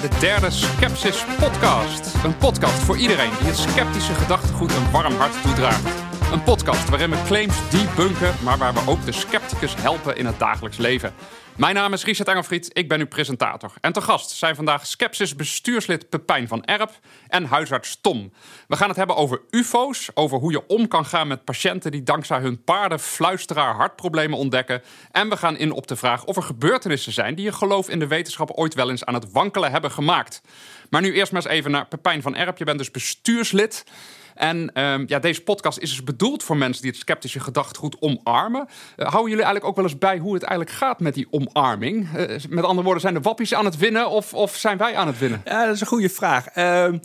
[0.00, 2.14] bij de derde Skepsis Podcast.
[2.24, 6.03] Een podcast voor iedereen die het sceptische gedachtegoed een warm hart toedraagt.
[6.34, 10.38] Een podcast waarin we claims debunken, maar waar we ook de scepticus helpen in het
[10.38, 11.14] dagelijks leven.
[11.56, 13.72] Mijn naam is Richard Engelfried, ik ben uw presentator.
[13.80, 16.90] En te gast zijn vandaag Skepsis bestuurslid Pepijn van Erp
[17.28, 18.32] en huisarts Tom.
[18.68, 22.02] We gaan het hebben over ufo's, over hoe je om kan gaan met patiënten die
[22.02, 24.82] dankzij hun paardenfluisteraar hartproblemen ontdekken.
[25.10, 27.98] En we gaan in op de vraag of er gebeurtenissen zijn die je geloof in
[27.98, 30.42] de wetenschap ooit wel eens aan het wankelen hebben gemaakt.
[30.90, 32.58] Maar nu eerst maar eens even naar Pepijn van Erp.
[32.58, 33.84] Je bent dus bestuurslid.
[34.34, 38.60] En ehm, ja, deze podcast is dus bedoeld voor mensen die het sceptische gedachtegoed omarmen.
[38.60, 38.66] Uh,
[38.96, 42.08] houden jullie eigenlijk ook wel eens bij hoe het eigenlijk gaat met die omarming?
[42.16, 45.06] Uh, met andere woorden, zijn de wappies aan het winnen of, of zijn wij aan
[45.06, 45.42] het winnen?
[45.44, 46.56] Ja, dat is een goede vraag.
[46.56, 46.98] Uh,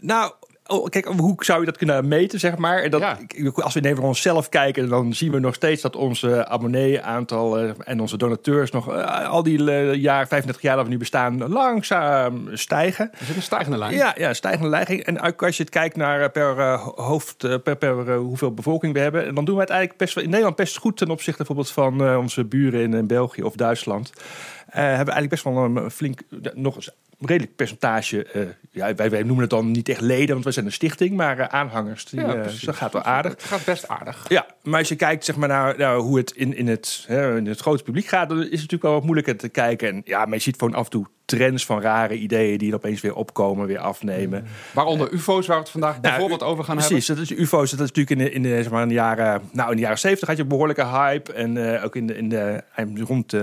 [0.00, 0.32] nou,
[0.66, 2.78] Oh, kijk, hoe zou je dat kunnen meten, zeg maar?
[2.78, 3.18] En dat, ja.
[3.54, 7.70] Als we even naar onszelf kijken, dan zien we nog steeds dat onze abonnee-aantal uh,
[7.78, 11.48] en onze donateurs nog uh, al die uh, jaar, 35 jaar dat we nu bestaan,
[11.48, 13.10] langzaam stijgen.
[13.20, 13.94] Is het een stijgende lijn?
[13.94, 14.86] Ja, ja stijgende lijn.
[14.86, 19.44] En als je het kijkt naar per hoofd, per, per hoeveel bevolking we hebben, dan
[19.44, 22.44] doen we het eigenlijk best wel in Nederland best goed ten opzichte bijvoorbeeld van onze
[22.44, 24.12] buren in, in België of Duitsland.
[24.66, 26.20] hebben we eigenlijk best wel een flink,
[26.54, 26.90] nog eens
[27.26, 28.26] redelijk percentage.
[28.34, 31.16] Uh, ja, wij, wij, noemen het dan niet echt leden, want we zijn een stichting,
[31.16, 32.04] maar uh, aanhangers.
[32.04, 33.32] Die, ja, uh, dat gaat wel aardig.
[33.32, 34.24] Het gaat best aardig.
[34.28, 37.36] Ja, maar als je kijkt zeg maar, naar, naar hoe het in, in, het, hè,
[37.36, 39.88] in het grote publiek gaat, dan is het natuurlijk wel wat moeilijker te kijken.
[39.88, 43.00] En ja, maar je ziet gewoon af en toe trends van rare ideeën die opeens
[43.00, 44.46] weer opkomen, weer afnemen.
[44.72, 47.24] Waaronder UFO's, waar we het vandaag bijvoorbeeld nou, over gaan precies, hebben.
[47.24, 47.70] Precies, dat is UFO's.
[47.70, 49.82] Dat is natuurlijk in de, in de, zeg maar, in de jaren, nou in de
[49.82, 53.32] jaren 70 had je een behoorlijke hype en uh, ook in de, in de rond,
[53.32, 53.42] uh,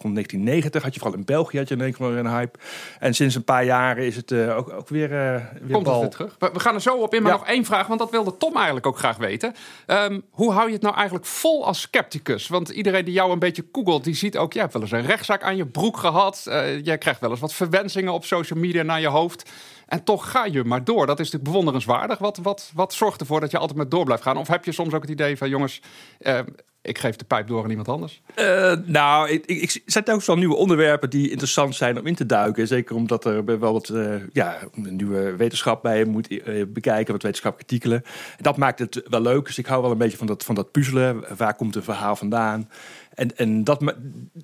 [0.00, 2.58] rond 1990 had je vooral in België had je een, een hype.
[2.98, 6.00] En sinds een paar jaren is het uh, ook, ook weer, weer Komt bal.
[6.00, 6.36] weer terug.
[6.38, 7.38] We, we, gaan er zo op in, maar ja.
[7.38, 9.54] nog één vraag, want dat wilde Tom eigenlijk ook graag weten.
[9.86, 12.48] Um, hoe hou je het nou eigenlijk vol als scepticus?
[12.48, 15.06] Want iedereen die jou een beetje googelt, die ziet ook, jij hebt wel eens een
[15.06, 16.46] rechtszaak aan je broek gehad.
[16.82, 19.50] Jij krijgt wel eens wat verwensingen op social media naar je hoofd.
[19.86, 21.06] En toch ga je maar door.
[21.06, 22.18] Dat is natuurlijk bewonderenswaardig.
[22.18, 24.36] Wat, wat, wat zorgt ervoor dat je altijd maar door blijft gaan?
[24.36, 25.80] Of heb je soms ook het idee van, jongens,
[26.20, 26.38] uh,
[26.82, 28.22] ik geef de pijp door aan iemand anders?
[28.36, 32.14] Uh, nou, ik, ik, ik zet ook wel nieuwe onderwerpen die interessant zijn om in
[32.14, 32.66] te duiken.
[32.66, 36.28] Zeker omdat er wel wat uh, ja, nieuwe wetenschap bij moet
[36.68, 38.02] bekijken, wat wetenschappelijke artikelen.
[38.36, 39.46] En dat maakt het wel leuk.
[39.46, 41.24] Dus ik hou wel een beetje van dat, van dat puzzelen.
[41.36, 42.68] Waar komt een verhaal vandaan?
[43.18, 43.94] En, en dat,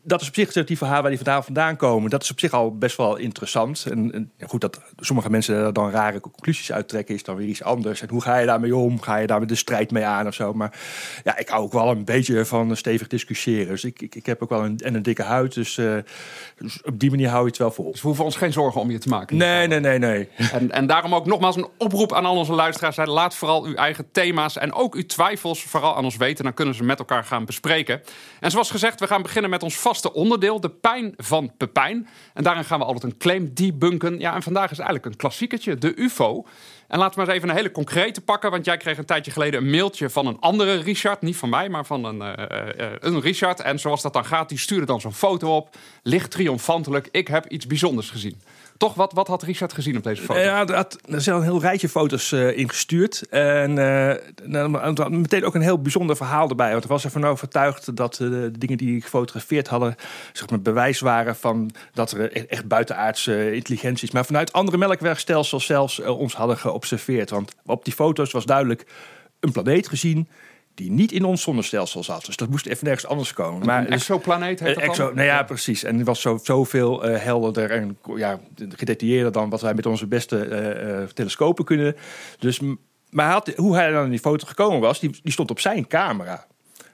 [0.02, 2.52] dat is op zich, die verhalen waar die vandaan, vandaan komen, dat is op zich
[2.52, 3.86] al best wel interessant.
[3.90, 7.62] En, en goed, dat sommige mensen daar dan rare conclusies uittrekken, is dan weer iets
[7.62, 8.00] anders.
[8.00, 9.00] En hoe ga je daarmee om?
[9.00, 10.52] Ga je daar met de strijd mee aan of zo?
[10.52, 10.78] Maar
[11.24, 13.68] ja, ik hou ook wel een beetje van stevig discussiëren.
[13.68, 15.54] Dus ik, ik, ik heb ook wel een, en een dikke huid.
[15.54, 15.96] Dus, uh,
[16.58, 17.90] dus op die manier hou je het wel vol.
[17.90, 19.36] Dus we hoeven ons geen zorgen om je te maken.
[19.36, 20.28] Nee, nee, nee, nee.
[20.52, 22.96] En, en daarom ook nogmaals een oproep aan al onze luisteraars.
[22.96, 26.44] Laat vooral uw eigen thema's en ook uw twijfels vooral aan ons weten.
[26.44, 28.02] Dan kunnen ze met elkaar gaan bespreken.
[28.40, 32.08] En zoals gezegd, we gaan beginnen met ons vaste onderdeel, de pijn van Pepijn.
[32.34, 34.18] En daarin gaan we altijd een claim debunken.
[34.18, 36.46] Ja, en vandaag is eigenlijk een klassieketje, de UFO.
[36.88, 38.50] En laten we maar eens even een hele concrete pakken.
[38.50, 41.22] Want jij kreeg een tijdje geleden een mailtje van een andere Richard.
[41.22, 42.32] Niet van mij, maar van een, uh,
[42.78, 43.60] uh, een Richard.
[43.60, 45.76] En zoals dat dan gaat, die stuurde dan zo'n foto op.
[46.02, 48.40] Licht triomfantelijk, ik heb iets bijzonders gezien.
[48.76, 50.40] Toch, wat, wat had Richard gezien op deze foto?
[50.40, 53.28] Ja, er, zijn een heel rijtje foto's uh, ingestuurd.
[53.28, 56.70] En uh, meteen ook een heel bijzonder verhaal erbij.
[56.70, 59.94] Want er was ervan overtuigd dat de dingen die gefotografeerd hadden...
[60.32, 64.10] zeg maar, bewijs waren van dat er echt buitenaardse intelligenties...
[64.10, 67.30] maar vanuit andere melkwegstelsels zelfs ons hadden geobserveerd.
[67.30, 68.86] Want op die foto's was duidelijk
[69.40, 70.28] een planeet gezien
[70.74, 72.24] die niet in ons zonnestelsel zat.
[72.26, 73.66] Dus dat moest even nergens anders komen.
[73.66, 75.84] Maar, een exoplaneet heet dat exo, Nou ja, precies.
[75.84, 80.06] En die was zo, zoveel uh, helderder en ja, gedetailleerder dan wat wij met onze
[80.06, 81.96] beste uh, uh, telescopen kunnen.
[82.38, 82.60] Dus,
[83.10, 85.60] maar hij had, hoe hij dan in die foto gekomen was, die, die stond op
[85.60, 86.46] zijn camera.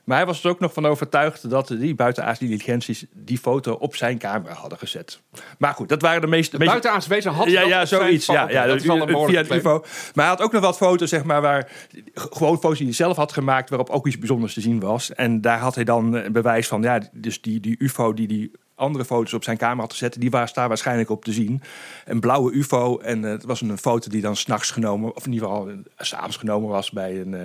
[0.05, 3.97] Maar hij was er ook nog van overtuigd dat die buitenaardse intelligenties die foto op
[3.97, 5.21] zijn camera hadden gezet.
[5.59, 6.59] Maar goed, dat waren de meeste.
[6.59, 8.27] De buitenaardse wezen had ja, ja, zoiets.
[8.27, 9.79] Ja, ja, dat is wel een via het UFO.
[10.15, 11.71] Maar hij had ook nog wat foto's, zeg maar, waar
[12.15, 15.15] gewoon foto's die hij zelf had gemaakt, waarop ook iets bijzonders te zien was.
[15.15, 18.51] En daar had hij dan een bewijs van, ja, dus die, die UFO die die
[18.81, 20.21] andere foto's op zijn camera had gezet.
[20.21, 21.63] Die was daar waarschijnlijk op te zien.
[22.05, 22.99] Een blauwe UFO.
[22.99, 25.77] En uh, het was een foto die dan s'nachts genomen, of in ieder geval uh,
[25.97, 27.33] s'avonds genomen was bij een.
[27.33, 27.41] Uh,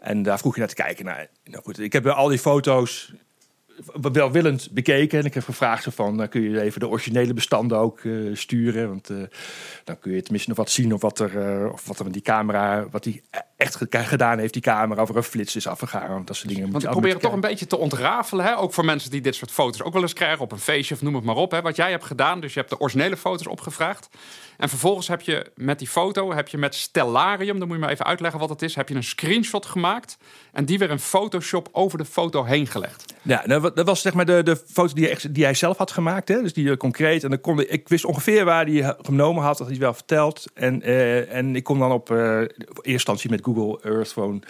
[0.00, 1.04] en daar vroeg je naar te kijken.
[1.04, 1.26] Nou,
[1.62, 3.12] goed, ik heb al die foto's
[4.12, 5.18] welwillend bekeken.
[5.18, 8.00] En ik heb gevraagd van, kun je even de originele bestanden ook
[8.32, 8.88] sturen?
[8.88, 9.10] Want
[9.84, 12.88] dan kun je tenminste nog wat zien of wat er, of wat er die camera,
[12.90, 13.22] wat die
[13.62, 16.08] echt gedaan heeft, die camera, of er een flits is afgegaan.
[16.08, 16.70] Want dat soort dingen.
[16.70, 18.58] Want ik probeer het toch een beetje te ontrafelen, hè?
[18.58, 21.02] ook voor mensen die dit soort foto's ook wel eens krijgen op een feestje of
[21.02, 21.50] noem het maar op.
[21.50, 21.62] Hè?
[21.62, 24.08] Wat jij hebt gedaan, dus je hebt de originele foto's opgevraagd.
[24.56, 27.92] En vervolgens heb je met die foto, heb je met Stellarium, dan moet je maar
[27.92, 30.16] even uitleggen wat het is, heb je een screenshot gemaakt
[30.52, 33.14] en die weer in Photoshop over de foto heen gelegd.
[33.22, 35.90] Ja, nou, dat was zeg maar de, de foto die, hij- die hij zelf had
[35.90, 36.28] gemaakt.
[36.28, 36.42] Hè?
[36.42, 37.24] Dus die eh, concreet.
[37.24, 39.58] En dan kon, ik wist ongeveer waar hij ha- genomen had.
[39.58, 40.44] Dat hij wel verteld.
[40.54, 42.50] En, eh, en ik kon dan op eh eerste
[42.82, 43.51] instantie met Google
[43.82, 44.42] Earth gewoon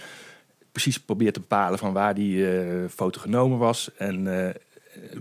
[0.72, 3.90] precies proberen te bepalen van waar die eh, foto genomen was.
[3.96, 4.54] En eh,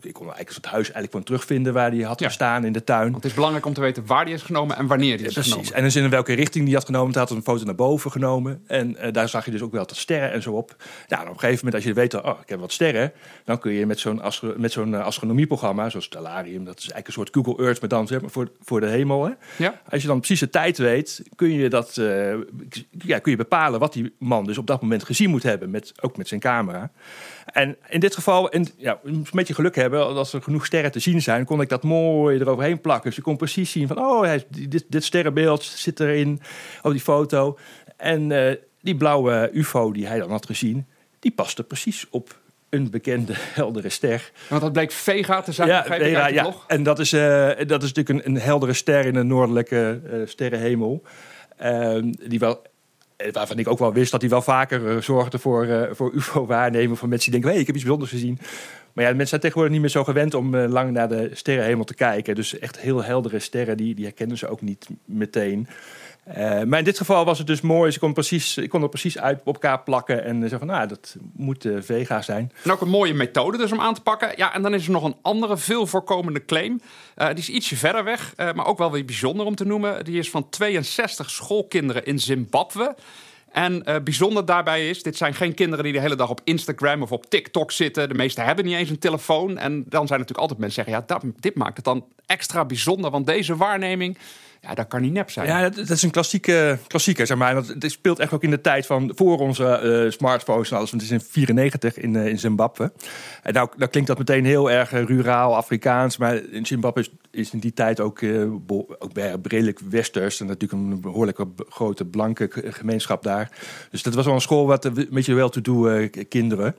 [0.02, 2.28] ik kon eigenlijk het huis eigenlijk gewoon terugvinden waar die had Ja.
[2.28, 3.02] gestaan in de tuin.
[3.04, 5.34] Want het is belangrijk om te weten waar die is genomen en wanneer die is
[5.34, 5.52] Precies.
[5.52, 5.74] genomen.
[5.74, 7.12] En dus in welke richting die had genomen.
[7.12, 8.64] Hij had een foto naar boven genomen.
[8.68, 10.76] En eh, daar zag je dus ook wel wat sterren en zo op.
[11.08, 13.12] Nou, en op een gegeven moment, als je weet, oh, ik heb wat sterren.
[13.46, 16.66] Dan kun je met zo'n astro- met zo'n eh, astronomieprogramma, zoals Stellarium.
[16.66, 19.26] Dat is eigenlijk een soort Google Earth, maar dan zeg maar, voor, voor de hemel.
[19.26, 19.32] Hè.
[19.58, 19.82] Ja?
[19.90, 22.34] Als je dan precies de tijd weet, kun je, dat, eh,
[23.06, 25.70] ja, kun je bepalen wat die man dus op dat moment gezien moet hebben.
[25.70, 26.92] Met, ook met zijn camera.
[27.46, 31.00] En in dit geval, en, ja, een beetje geluk hebben, als er genoeg sterren te
[31.00, 33.06] zien zijn, kon ik dat mooi eroverheen plakken.
[33.06, 36.42] Dus je kon precies zien van, oh, hij, dit, dit sterrenbeeld zit erin
[36.82, 37.58] op die foto.
[37.98, 40.86] En eh, die blauwe ufo die hij dan had gezien,
[41.20, 44.32] die paste precies op een bekende heldere ster.
[44.50, 46.42] Want dat bleek Vega te zijn, uit de ja.
[46.42, 46.64] blog.
[46.68, 50.20] En dat is, eh, dat is natuurlijk een, een heldere ster in een noordelijke eh,
[50.26, 51.04] sterrenhemel.
[51.58, 52.62] Ehm, die wel,
[53.32, 56.98] waarvan ik ook wel wist dat hij wel vaker zorgde voor, voor UFO-waarnemen.
[56.98, 58.40] Van mensen die denken, hey, ik heb iets bijzonders gezien.
[59.02, 61.94] Ja, mensen zijn tegenwoordig niet meer zo gewend om eh, lang naar de sterrenhemel te
[61.94, 62.36] kijken.
[62.36, 65.68] Dus echt heel heldere sterren, die, die herkennen ze ook niet meteen.
[66.24, 67.92] Eh, maar in dit geval was het dus mooi.
[67.92, 70.24] Ze kon precies, ik kon er precies uit op elkaar plakken.
[70.24, 72.52] En zeggen van, nou, dat moet eh, Vega zijn.
[72.64, 74.34] En ook een mooie methode dus om aan te pakken.
[74.36, 76.82] Ja, en dan is er nog een andere veel voorkomende claim.
[77.16, 80.06] Eh, die is ietsje verder weg, eh, maar ook wel weer bijzonder om te noemen.
[80.06, 82.96] Die is van 62 schoolkinderen in Zimbabwe.
[83.52, 87.02] En eh, bijzonder daarbij is, dit zijn geen kinderen die de hele dag op Instagram
[87.02, 88.10] of op TikTok zitten.
[88.10, 89.58] De meeste hebben niet eens een telefoon.
[89.58, 93.12] En dan zijn natuurlijk altijd mensen die zeggen, ja, dit maakt het dan extra bijzonder.
[93.12, 94.18] Want deze waarneming,
[94.62, 95.48] ja, dat kan niet nep zijn.
[95.48, 97.54] Ja, dat, dat is een klassieke, klassieker, zeg maar.
[97.54, 100.92] Dat, het speelt echt ook in de tijd van voor onze eh, smartphones en alles.
[100.92, 102.92] Want het is in 94 in, eh, in Zimbabwe.
[103.44, 106.18] En nou, nou klinkt dat meteen heel erg eh, ruraal, Afrikaans.
[106.18, 108.22] Maar in Zimbabwe is, is in die tijd ook,
[108.66, 109.12] bo- ook
[109.44, 110.40] redelijk westers.
[110.40, 113.52] En natuurlijk een behoorlijke grote blanke gemeenschap daar.
[113.92, 116.76] Dus dat was wel een school wat een beetje wel to do kinderen.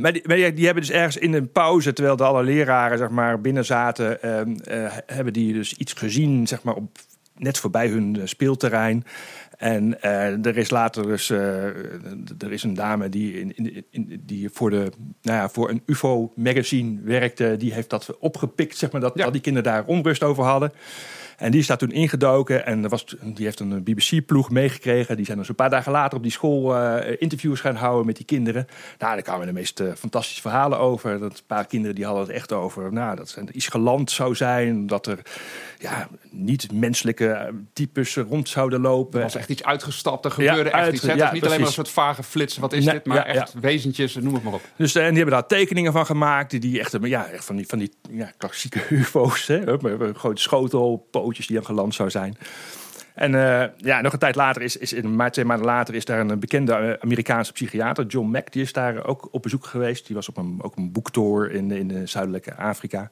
[0.00, 3.40] Maar die, die, hebben dus ergens in een pauze, terwijl de alle leraren zeg maar,
[3.40, 6.98] binnen zaten, ehm, eh, hebben die dus iets gezien, zeg maar, op,
[7.36, 9.04] net voorbij hun eh, speelterrein.
[9.62, 11.64] En eh, er is later dus, eh,
[12.38, 14.90] er is een dame die, in, in, in- die voor, de,
[15.22, 17.54] nou ja, voor een UFO-magazine werkte.
[17.58, 19.24] Die heeft dat opgepikt, zeg maar, dat Ja.
[19.24, 20.72] al die kinderen daar onrust over hadden.
[21.36, 23.04] En die is daar toen ingedoken en er was,
[23.34, 25.16] die heeft een BBC-ploeg meegekregen.
[25.16, 28.16] Die zijn dus een paar dagen later op die school eh, interviews gaan houden met
[28.16, 28.66] die kinderen.
[28.98, 31.18] Nou, daar kwamen de meest fantastische verhalen over.
[31.18, 34.34] Dat een paar kinderen die hadden het echt over nou, dat er iets geland zou
[34.34, 34.86] zijn.
[34.86, 35.18] Dat er
[35.78, 39.18] ja, niet-menselijke types rond zouden lopen.
[39.18, 41.02] Er was echt iets uitgestapt, er gebeurde echt uit- iets.
[41.02, 43.04] Het is niet alleen maar een soort vage flitsen, wat is Nee, dit?
[43.06, 44.62] Maar echt wezentjes, noem het maar op.
[44.76, 46.50] Dus, eh, en die hebben daar tekeningen van gemaakt.
[46.50, 49.46] Die, die echt, eh, ja, echt van die, van die ja, klassieke UFO's.
[49.46, 52.36] Hè, met een grote schotel, pootjes die dan geland zou zijn.
[53.14, 56.04] En eh, ja, nog een tijd later is, is in maart, twee maanden later, is
[56.04, 60.06] daar een bekende eh, Amerikaanse psychiater, John Mack, die is daar ook op bezoek geweest.
[60.06, 63.10] Die was op een, ook een boektour in, in de zuidelijke Afrika.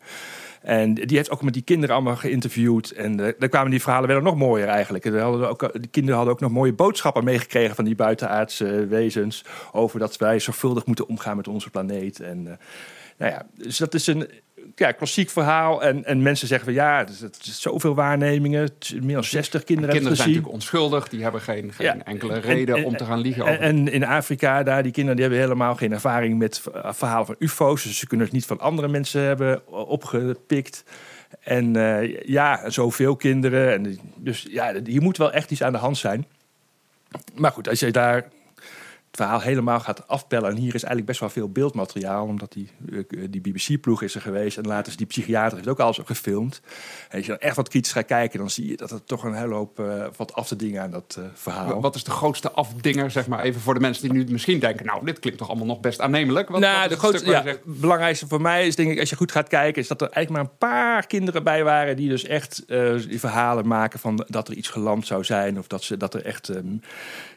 [0.61, 2.91] En die heeft ook met die kinderen allemaal geïnterviewd.
[2.91, 5.05] En eh, daar kwamen die verhalen werden nog mooier eigenlijk.
[5.05, 8.87] En hadden ook, eh, die kinderen hadden ook nog mooie boodschappen meegekregen van die buitenaardse
[8.87, 9.45] wezens.
[9.73, 12.21] Over dat wij zorgvuldig moeten omgaan met onze planeet.
[12.21, 12.57] En eh,
[13.19, 14.29] nou ja, dus dat is een
[14.75, 15.83] ja, klassiek verhaal.
[15.83, 18.63] En, en mensen zeggen van ja, het is, het is zoveel waarnemingen.
[18.63, 22.05] Het Meer dan 60 kinderen Kinderen hebben zijn natuurlijk onschuldig, die hebben geen, geen Ja.
[22.05, 23.63] enkele En- reden en- om te gaan liegen En, over.
[23.65, 27.37] en in Afrika, daar, die kinderen die hebben helemaal geen ervaring met v- verhalen van
[27.39, 27.83] UFO's.
[27.83, 30.85] Dus ze kunnen het niet van andere mensen hebben opgepikt.
[31.41, 33.73] En eh, ja, zoveel kinderen.
[33.73, 36.27] En, dus ja, hier moet wel echt iets aan de hand zijn.
[37.35, 38.29] Maar goed, als je daar
[39.11, 40.51] het verhaal helemaal gaat afpellen.
[40.51, 42.27] En hier is eigenlijk best wel veel beeldmateriaal.
[42.27, 44.57] Omdat die, eh, die BBC-ploeg is er geweest.
[44.59, 46.61] En later is die psychiater heeft ook alles gefilmd.
[47.09, 48.39] En als je dan echt wat kritisch gaat kijken.
[48.39, 50.91] Dan zie je dat er toch een hele hoop eh, wat af te dingen aan
[50.91, 51.81] dat eh, verhaal.
[51.81, 54.87] Wat is de grootste afdinger, zeg maar, even voor de mensen die nu misschien denken...
[54.87, 56.49] nou, dit klinkt toch allemaal nog best aannemelijk?
[56.49, 59.17] Wat, nou, wat de grootste, ja, zegt, belangrijkste voor mij is denk ik, als je
[59.17, 62.25] goed gaat kijken, is dat er eigenlijk maar een paar kinderen bij waren die dus
[62.25, 65.97] echt eh, die verhalen maken van dat er iets geland zou zijn of dat ze
[65.97, 66.77] dat er echt, ehm,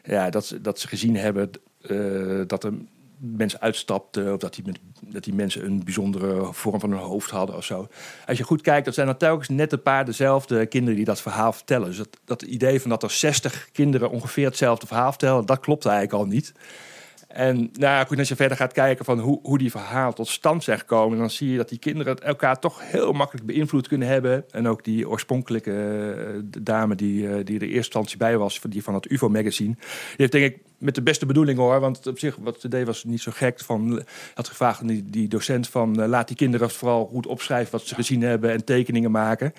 [0.04, 1.50] ja, dat ze, dat ze gezien hebben
[1.88, 2.72] eh, dat er
[3.18, 4.64] mensen uitstapten of dat die,
[5.00, 7.88] dat die mensen een bijzondere vorm van hun hoofd hadden of zo.
[8.26, 11.20] Als je goed kijkt, dat zijn dan telkens net een paar dezelfde kinderen die dat
[11.20, 11.86] verhaal vertellen.
[11.86, 15.86] Dus dat, dat idee van dat er 60 kinderen ongeveer hetzelfde verhaal vertellen, dat klopt
[15.86, 16.52] eigenlijk al niet.
[17.34, 20.78] En nou als je verder gaat kijken van hoe, hoe die verhalen tot stand zijn
[20.78, 24.44] gekomen, dan zie je dat die kinderen elkaar toch heel makkelijk beïnvloed kunnen hebben.
[24.50, 28.82] En ook die oorspronkelijke eh, dame die, eh, die er eerste instantie bij was, die
[28.82, 31.80] van het UFO-magazine, die heeft denk ik met de beste bedoelingen hoor.
[31.80, 33.60] Want op zich, wat ze deed was niet zo gek.
[33.60, 34.02] Van,
[34.34, 36.02] had gevraagd aan die, die docent van...
[36.02, 38.50] eh, laat die kinderen vooral goed opschrijven wat ze gezien hebben...
[38.50, 39.52] en tekeningen maken.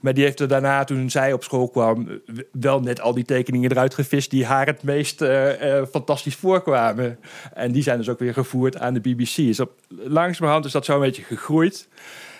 [0.00, 2.20] Maar die heeft er daarna, toen zij op school kwam...
[2.52, 4.30] wel net al die tekeningen eruit gevist...
[4.30, 7.18] die haar het meest eh, eh, fantastisch voorkwamen.
[7.54, 9.36] En die zijn dus ook weer gevoerd aan de BBC.
[9.36, 11.88] Dus op, langzamerhand is dat zo een beetje gegroeid...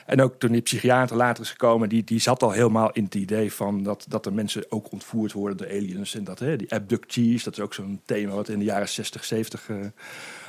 [0.06, 3.14] En ook toen die psychiater later is gekomen, die, die zat al helemaal in het
[3.14, 6.14] idee van dat, dat er mensen ook ontvoerd worden door aliens.
[6.14, 9.24] En dat hè, die abductees, dat is ook zo'n thema wat in de jaren 60,
[9.24, 9.76] 70 eh,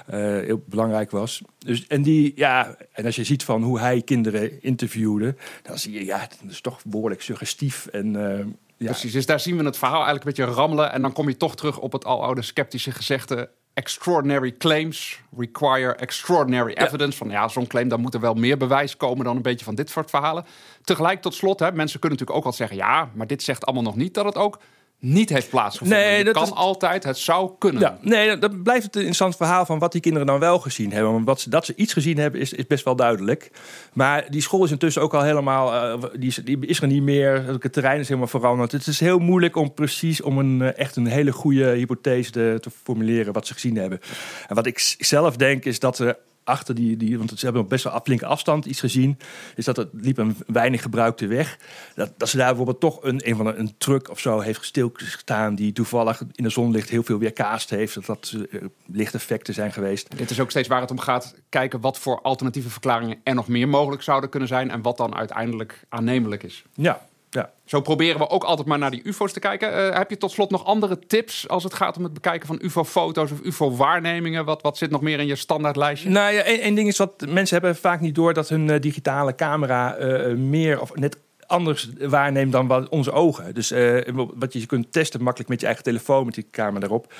[0.05, 1.41] eh, heel belangrijk was.
[1.57, 5.93] Dus, en, die, ja, en als je ziet van hoe hij kinderen interviewde, dan zie
[5.93, 7.85] je, ja, dat is toch behoorlijk suggestief.
[7.85, 8.45] En, eh,
[8.77, 10.91] ja, Precies, dus daar zien we het verhaal eigenlijk een beetje rammelen.
[10.91, 13.49] En dan kom je toch terug op het aloude sceptische gezegde...
[13.75, 17.17] extraordinary claims require extraordinary evidence.
[17.17, 19.25] Van ja, zo'n claim, dan moet er wel meer bewijs komen...
[19.25, 20.45] dan een beetje van dit soort verhalen.
[20.83, 22.77] Tegelijk tot slot, hè, mensen kunnen natuurlijk ook al zeggen...
[22.77, 24.59] ja, maar dit zegt allemaal nog niet dat het ook
[25.05, 25.97] niet heeft plaatsgevonden.
[25.99, 27.81] Nee, het dat kan is- altijd, het zou kunnen.
[27.81, 30.91] Ja, nee, dan blijft het een interessant verhaal van wat die kinderen dan wel gezien
[30.91, 31.11] hebben.
[31.11, 33.51] Want wat ze, dat ze iets gezien hebben is, is best wel duidelijk.
[33.93, 37.03] Maar die school is intussen ook al helemaal, eh, die, is, die is er niet
[37.03, 37.43] meer.
[37.61, 38.71] Het terrein is helemaal veranderd.
[38.71, 42.57] Het is heel moeilijk om precies, om een, eh, echt een hele goede hypothese te,
[42.61, 43.99] te formuleren wat ze gezien hebben.
[44.47, 47.69] En wat ik zelf denk is dat er achter die, die, want ze hebben op
[47.69, 49.17] best wel flinke afstand iets gezien,
[49.55, 51.57] is dat het liep een weinig gebruikte weg.
[51.95, 55.55] Dat, dat ze daar bijvoorbeeld toch een, een van een truck of zo heeft stilgestaan
[55.55, 57.93] die toevallig in de zonlicht heel veel weerkaast heeft.
[57.93, 60.17] Dat dat eh, lichteffecten zijn geweest.
[60.17, 61.35] Dit is ook steeds waar het om gaat.
[61.49, 64.71] Kijken wat voor alternatieve verklaringen er nog meer mogelijk zouden kunnen zijn.
[64.71, 66.63] En wat dan uiteindelijk aannemelijk is.
[66.73, 67.51] Ja, ja.
[67.65, 69.73] Zo proberen we ook altijd maar naar die UFO's te kijken.
[69.73, 72.59] Eh, heb je tot slot nog andere tips als het gaat om het bekijken van
[72.61, 74.45] UFO-foto's of UFO-waarnemingen?
[74.45, 76.09] Wat, wat zit nog meer in je standaardlijstje?
[76.09, 78.81] Nou ja, één één ding is wat mensen hebben vaak niet door dat hun eh,
[78.81, 83.53] digitale camera eh, meer of net anders waarneemt dan wat onze ogen.
[83.53, 87.13] Dus eh, wat je kunt testen makkelijk met je eigen telefoon, met die camera erop,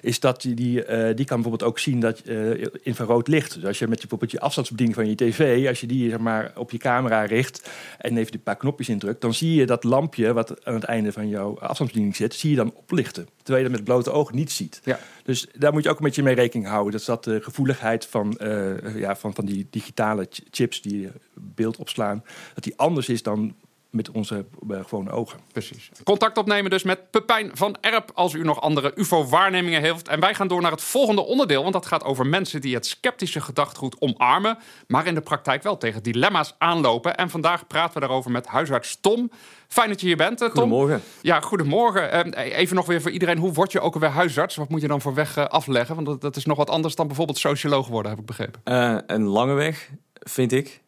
[0.00, 3.54] is dat die, die, eh, die kan bijvoorbeeld ook zien dat eh, infrarood licht.
[3.54, 6.52] Dus als je met bijvoorbeeld je afstandsbediening van je tv, als je die zeg maar,
[6.56, 10.32] op je camera richt en even die paar knopjes indrukt, dan zie je dat lampje
[10.32, 13.28] wat aan het einde van jouw afstandsbediening zit, zie je dan oplichten.
[13.42, 14.80] Terwijl je dat met blote ogen niet ziet.
[14.84, 14.98] Ja.
[15.22, 16.92] Dus daar moet je ook een beetje mee rekening houden.
[16.92, 21.76] Dat dat de gevoeligheid van, eh, ja, van, van die digitale ch- chips die beeld
[21.76, 22.24] opslaan,
[22.54, 23.54] dat die anders is dan
[23.92, 25.38] met onze eh, gewone ogen.
[25.52, 25.90] Precies.
[26.04, 30.08] Contact opnemen dus met Pepijn van Erp als u nog andere UFO-waarnemingen heeft.
[30.08, 32.86] En wij gaan door naar het volgende onderdeel, want dat gaat over mensen die het
[32.86, 37.16] sceptische gedachtegoed omarmen, maar in de praktijk wel tegen dilemma's aanlopen.
[37.16, 39.30] En vandaag praten we daarover met huisarts Tom.
[39.72, 40.56] Fijn dat je hier bent, eh, Tom.
[40.56, 41.02] Goedemorgen.
[41.20, 42.34] Ja, goedemorgen.
[42.34, 44.56] Eh, Even nog weer voor iedereen, hoe word je ook alweer huisarts?
[44.56, 46.04] Wat moet je dan voor weg eh, afleggen?
[46.04, 48.60] Want dat, is nog wat anders dan bijvoorbeeld socioloog worden, heb ik begrepen.
[49.06, 50.80] Een lange weg, vind ik.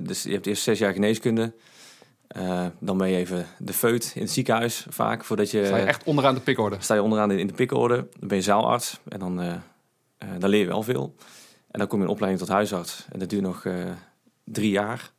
[0.00, 1.54] Dus je hebt eerst zes jaar geneeskunde.
[2.28, 5.24] Eh, dan ben je even de feut in het ziekenhuis vaak.
[5.24, 6.76] Voordat je, Sta je echt onderaan de pikorde.
[6.78, 7.94] sta je onderaan in de pikorde.
[8.18, 9.00] Dan ben je zaalarts.
[9.08, 9.52] En dan, eh,
[10.18, 11.14] eh, dan leer je wel veel.
[11.70, 13.04] En dan kom je in opleiding tot huisarts.
[13.12, 13.66] En dat duurt nog
[14.44, 15.10] drie jaar.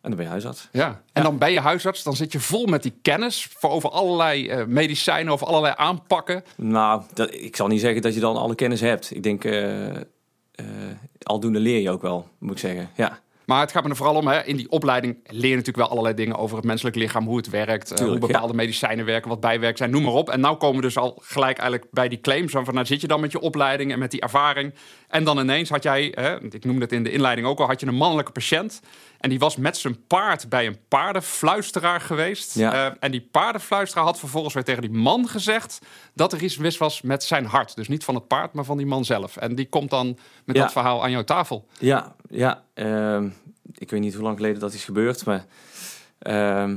[0.00, 0.68] En dan ben je huisarts.
[0.72, 1.02] Ja.
[1.12, 4.64] En dan ben je huisarts, dan zit je vol met die kennis voor over allerlei
[4.64, 6.44] medicijnen, over allerlei aanpakken.
[6.56, 9.14] Nou, dat, ik zal niet zeggen dat je dan alle kennis hebt.
[9.14, 9.44] Ik denk,
[11.22, 12.90] aldoende leer je ook wel, moet ik zeggen.
[12.94, 15.76] Ja, Maar het gaat me er vooral om, hè, in die opleiding leer je natuurlijk
[15.76, 19.04] wel allerlei dingen over het menselijk lichaam, hoe het werkt, eh, Tuurlijk, hoe bepaalde medicijnen
[19.04, 20.30] werken, wat bijwerk zijn, noem maar op.
[20.30, 23.00] En nou komen we dus al gelijk eigenlijk bij die claims van, van nou zit
[23.00, 24.74] je dan met je opleiding en met die ervaring.
[25.08, 27.80] En dan ineens had jij, hè, ik noemde het in de inleiding ook al, had
[27.80, 28.80] je een mannelijke patiënt.
[29.18, 32.54] En die was met zijn paard bij een paardenfluisteraar geweest.
[32.54, 32.72] Ja.
[32.86, 35.78] Eh, en die paardenfluisteraar had vervolgens weer tegen die man gezegd
[36.14, 37.76] dat er iets mis was met zijn hart.
[37.76, 39.36] Dus niet van het paard, maar van die man zelf.
[39.36, 40.62] En die komt dan met Ja.
[40.62, 41.66] dat verhaal aan jouw tafel.
[41.78, 42.62] Ja, ja.
[42.74, 43.28] ehm,
[43.74, 45.46] ik weet niet hoe lang geleden dat is gebeurd, maar
[46.18, 46.76] ehm,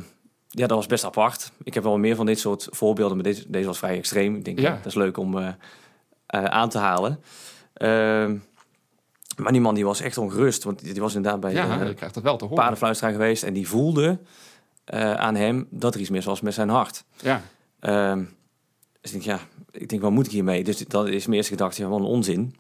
[0.50, 1.52] ja, dat was best apart.
[1.64, 4.36] Ik heb wel meer van dit soort voorbeelden, maar deze, deze was vrij extreem.
[4.36, 4.70] Ik denk, Ja.
[4.70, 4.76] ja.
[4.76, 5.48] dat is leuk om eh,
[6.26, 7.20] eh, aan te halen.
[9.36, 11.94] Maar die man die was echt ongerust, want die die was inderdaad bij Ja, je
[11.94, 12.60] krijgt dat wel te horen.
[12.60, 14.20] paardenfluisteraar geweest en die voelde
[14.86, 17.04] eh, aan hem dat er iets mis was met zijn hart.
[17.22, 17.42] Ja.
[17.80, 18.18] Ehm,
[19.02, 19.40] dus ik denk, ja,
[19.72, 20.64] ik denk, wat moet ik hiermee?
[20.64, 22.56] Dus dat is mijn eerste gedachte, ja, wat een onzin.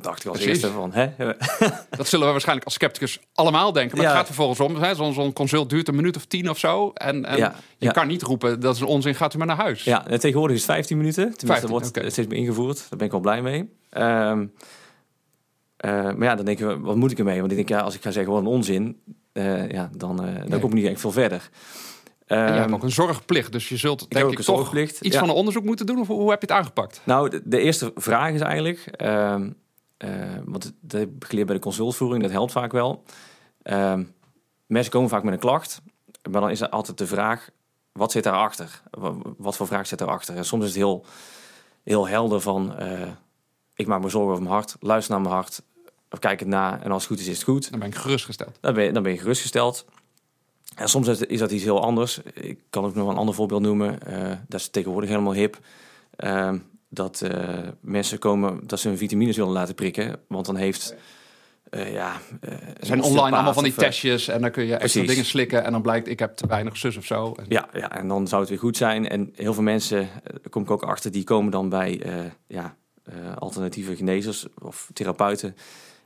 [0.00, 0.62] Dacht ik als Precies.
[0.62, 1.10] eerste van, hè?
[1.96, 3.96] Dat zullen we waarschijnlijk als scepticus allemaal denken.
[3.96, 4.10] Maar Ja.
[4.10, 4.60] het gaat vervolgens
[5.00, 5.12] om.
[5.14, 6.90] Zo'n consult duurt een minuut of tien of zo.
[6.94, 7.90] En, en Ja, je ja.
[7.92, 9.84] kan niet roepen, dat is onzin, gaat u maar naar huis.
[9.84, 11.22] Ja, en tegenwoordig is het 15 minuten.
[11.22, 12.76] Tenminste, 15, dat wordt steeds meer ingevoerd.
[12.88, 13.68] Daar ben ik wel blij mee.
[13.90, 14.46] Ehm,
[15.78, 17.38] eh, maar ja, dan denk je, wat moet ik ermee?
[17.38, 19.00] Want ik denk, ja, als ik ga zeggen, wat een onzin,
[19.32, 20.60] eh, ja, dan, eh, dan Nee.
[20.60, 21.50] kom ik niet echt veel verder.
[22.26, 23.52] En je hebt Ehm, ook een zorgplicht.
[23.52, 25.20] Dus je zult denk ook ik toch zorgplicht, iets ja.
[25.20, 25.98] van een onderzoek moeten doen.
[26.00, 27.00] Of hoe heb je het aangepakt?
[27.04, 29.50] Nou, de, de eerste vraag is eigenlijk, ehm,
[29.96, 30.10] eh,
[30.44, 33.02] want dat heb ik geleerd bij de consultvoering, dat helpt vaak wel.
[33.62, 34.04] Ehm,
[34.66, 35.82] mensen komen vaak met een klacht,
[36.30, 37.48] maar dan is er altijd de vraag,
[37.92, 38.82] wat zit daarachter?
[38.90, 40.36] Wat, wat voor vraag zit daarachter?
[40.36, 41.04] En soms is het heel
[41.82, 42.74] heel helder van...
[43.78, 45.62] ik maak me zorgen over mijn hart, luister naar mijn hart...
[46.10, 47.70] of kijk het na en als het goed is, is het goed.
[47.70, 48.58] Dan ben ik gerustgesteld.
[48.60, 49.84] Dan ben je, dan ben je gerustgesteld.
[50.74, 52.20] En soms is, is dat iets heel anders.
[52.34, 54.02] Ik kan ook nog een ander voorbeeld noemen.
[54.06, 55.58] Eh, dat is tegenwoordig helemaal hip.
[56.16, 56.58] Ehm,
[56.88, 60.20] dat eh, mensen komen dat ze hun vitamines willen laten prikken.
[60.28, 60.94] Want dan heeft...
[61.70, 64.88] eh, ja, Er zijn online allemaal van die of, testjes en dan kun je extra
[64.90, 65.08] Precies.
[65.08, 67.34] dingen slikken en dan blijkt ik heb te weinig zus of zo.
[67.36, 69.08] En- Ja, ja, en dan zou het weer goed zijn.
[69.08, 70.08] En heel veel mensen,
[70.50, 72.02] kom ik ook achter, die komen dan bij
[72.46, 72.76] ja,
[73.38, 75.56] alternatieve genezers of therapeuten.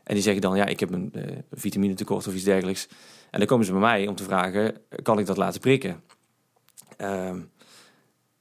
[0.04, 2.88] En die zeggen dan, ja, ik heb een eh vitaminetekort of iets dergelijks.
[3.30, 6.02] En dan komen ze bij mij om te vragen, kan ik dat laten prikken?
[6.96, 7.40] Ehm,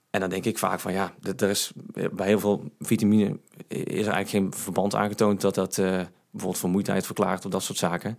[0.09, 1.71] en dan denk ik vaak van, ja, er is
[2.11, 5.85] bij heel veel vitamine is er eigenlijk geen verband aangetoond dat dat eh,
[6.29, 8.17] bijvoorbeeld vermoeidheid verklaart of dat soort zaken.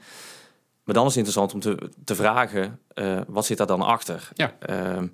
[0.85, 4.29] Maar dan is het interessant om te, te vragen, eh, wat zit daar dan achter?
[4.35, 4.53] Ja.
[4.59, 5.07] Ehm,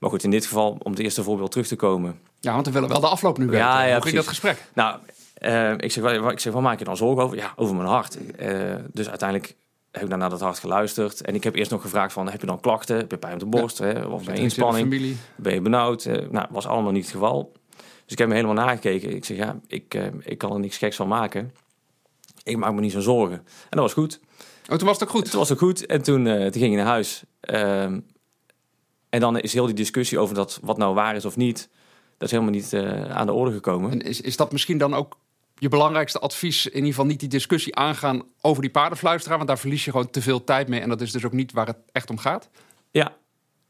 [0.00, 2.18] maar goed, in dit geval, om het eerste voorbeeld terug te komen.
[2.40, 3.58] Ja, want we willen wel de afloop nu weten.
[3.60, 4.64] Ja, ja, Hoe ging dat gesprek?
[4.74, 4.98] Nou,
[5.34, 7.36] eh, ik, zeg, wel- ik zeg, waar maak je dan zorgen over?
[7.36, 8.18] Ja, over mijn hart.
[8.36, 9.54] Eh, dus uiteindelijk
[9.90, 11.20] heb ik naar dat hart geluisterd.
[11.20, 12.96] En ik heb eerst nog gevraagd van, heb je dan klachten?
[12.96, 13.78] Heb je pijn op de borst?
[13.78, 14.04] Hè?
[14.04, 14.88] Of bij inspanning?
[15.36, 16.04] Ben je benauwd?
[16.04, 17.52] Eh, nou, was allemaal niet het geval.
[17.76, 19.14] Dus ik heb me helemaal nagekeken.
[19.14, 21.52] Ik zeg, ja, ik, ik kan er niks geks van maken.
[22.42, 23.36] Ik maak me niet zo'n zorgen.
[23.36, 24.20] En dat was goed.
[24.68, 25.30] Oh, toen was het ook goed.
[25.30, 25.86] Toen was het goed.
[25.86, 27.22] En toen, eh, toen ging ik naar huis.
[27.40, 28.00] Ehm,
[29.08, 31.68] en dan is heel die discussie over dat wat nou waar is of niet...
[32.18, 33.90] dat is helemaal niet eh, aan de orde gekomen.
[33.90, 35.16] En is, is dat misschien dan ook
[35.58, 36.66] je belangrijkste advies?
[36.66, 39.36] In ieder geval niet die discussie aangaan over die paardenfluisteraar.
[39.36, 40.80] Want daar verlies je gewoon te veel tijd mee.
[40.80, 42.48] En dat is dus ook niet waar het echt om gaat.
[42.90, 43.16] Ja,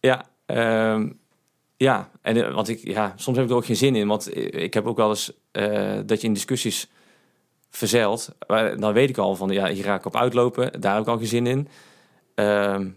[0.00, 1.08] ja, ehm,
[1.76, 2.10] ja.
[2.22, 4.08] En, eh, want ik, ja, soms heb ik er ook geen zin in.
[4.08, 6.88] Want ik heb ook wel eens eh, dat je in discussies
[7.70, 8.28] verzeilt.
[8.46, 10.80] Maar dan weet ik al van, ja, hier ga ik op uitlopen.
[10.80, 11.68] Daar heb ik al geen zin in.
[12.34, 12.88] Ehm,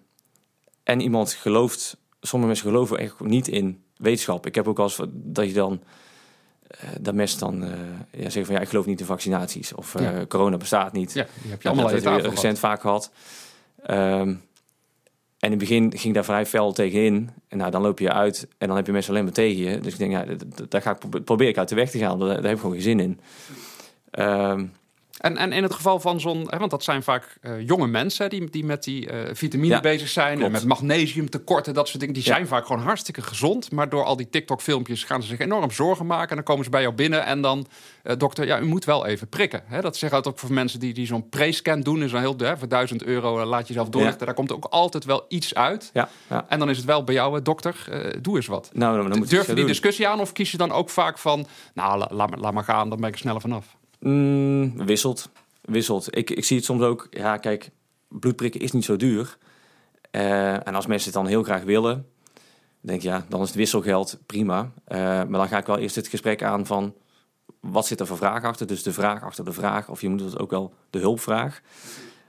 [0.83, 4.45] en iemand gelooft, sommige mensen geloven echt niet in wetenschap.
[4.45, 5.81] Ik heb ook wel eens dat je dan,
[6.67, 7.69] eh, dat mensen dan eh,
[8.11, 9.73] ja, zeggen van, ja, ik geloof niet in vaccinaties.
[9.73, 10.25] Of eh, Ja.
[10.25, 11.13] corona bestaat niet.
[11.13, 13.11] Ja, die heb je allemaal dat recent vaak gehad.
[13.83, 14.27] Ehm,
[15.39, 17.29] en in het begin ging ik daar vrij fel tegenin.
[17.47, 19.79] En nou, dan loop je uit en dan heb je mensen alleen maar tegen je.
[19.79, 20.25] Dus ik denk, ja,
[20.69, 22.19] daar ga ik probe- probeer ik uit de weg te gaan.
[22.19, 23.19] Daar, daar heb ik gewoon geen zin in.
[24.11, 24.65] Ehm,
[25.19, 28.49] En, en in het geval van zo'n, want dat zijn vaak eh, jonge mensen die,
[28.49, 30.51] die met die eh, vitamine Ja, bezig zijn en klopt.
[30.53, 32.13] met magnesiumtekorten, dat soort dingen.
[32.15, 32.33] Die Ja.
[32.33, 36.05] zijn vaak gewoon hartstikke gezond, maar door al die TikTok-filmpjes gaan ze zich enorm zorgen
[36.05, 36.29] maken.
[36.29, 37.67] En dan komen ze bij jou binnen en dan,
[38.03, 39.61] eh, dokter, ja, u moet wel even prikken.
[39.65, 42.57] Hè, dat zegt ook voor mensen die, die zo'n pre-scan doen, is een heel hè,
[42.57, 44.25] voor 1000 euro laat je zelf doorlichten.
[44.25, 45.89] Daar komt ook altijd wel iets uit.
[45.93, 46.45] ja, ja.
[46.49, 47.85] En dan is het wel bij jou, dokter,
[48.21, 48.69] doe eens wat.
[48.73, 49.65] Nou, dan, Durf je die doen.
[49.65, 52.63] discussie aan of kies je dan ook vaak van, nou, la- laat, maar, laat maar
[52.63, 53.77] gaan, dan ben ik er sneller vanaf.
[53.99, 55.29] Mm, wisselt.
[55.61, 56.17] Wisselt.
[56.17, 57.07] Ik, ik zie het soms ook.
[57.11, 57.69] Ja, kijk,
[58.07, 59.37] bloedprikken is niet zo duur.
[60.11, 62.07] Eh, en als mensen het dan heel graag willen,
[62.81, 64.71] denk ja, dan is het wisselgeld prima.
[64.85, 66.93] Eh, maar dan ga ik wel eerst het gesprek aan van
[67.59, 68.67] wat zit er voor vraag achter.
[68.67, 71.61] Dus de vraag achter de vraag, of je moet het ook wel de hulpvraag.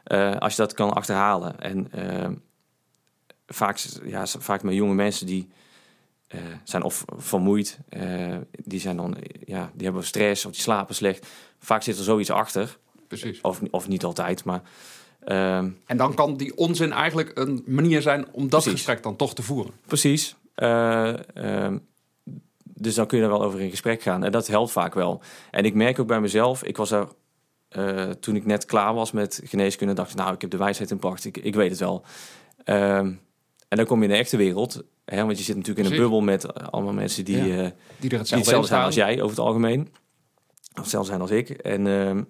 [0.05, 1.61] Eh, als je dat kan achterhalen.
[1.61, 1.91] En
[3.47, 5.49] vaak, ja, vaak met jonge mensen die
[6.31, 10.95] eh, zijn of vermoeid, eh, die zijn dan, ja, die hebben stress of die slapen
[10.95, 11.27] slecht.
[11.59, 12.79] Vaak zit er zoiets achter.
[13.09, 13.41] Precies.
[13.41, 14.63] Of, of niet altijd, maar...
[15.25, 18.73] ehm, En dan kan die onzin eigenlijk een manier zijn om dat Precies.
[18.73, 19.73] gesprek dan toch te voeren.
[19.87, 20.37] precies.
[20.55, 21.79] Eh, ehm,
[22.63, 24.25] dus dan kun je er wel over in gesprek gaan.
[24.25, 25.21] En dat helpt vaak wel.
[25.51, 26.63] En ik merk ook bij mezelf...
[26.65, 27.09] Ik was er...
[27.69, 29.93] eh, toen ik net klaar was met geneeskunde...
[29.95, 31.25] dacht ik, nou, ik heb de wijsheid in pacht.
[31.25, 32.05] Ik, ik weet het wel.
[32.65, 33.13] Ehm,
[33.69, 34.83] en dan kom je in de echte wereld.
[35.11, 37.37] Hè, want je zit natuurlijk in een bubbel met eh, allemaal mensen die...
[37.37, 37.43] Ja.
[37.43, 39.81] eh, Die er die hetzelfde, zijn als jij over het algemeen.
[40.75, 41.49] Of hetzelfde zijn als ik.
[41.51, 42.23] En ehm,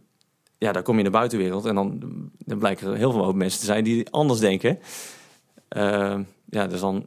[0.59, 1.99] ja, dan kom je in de buitenwereld en dan,
[2.39, 4.79] dan blijken er heel veel mensen te zijn die anders denken.
[5.69, 7.07] Ehm, ja, dus dan,